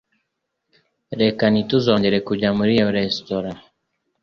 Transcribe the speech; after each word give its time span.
Reka 1.21 1.43
ntituzongere 1.49 2.17
kujya 2.27 2.49
muri 2.57 2.71
iyo 2.77 2.87
resitora 2.95 3.51